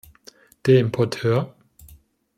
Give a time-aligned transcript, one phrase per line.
[0.65, 1.55] Der Importeur?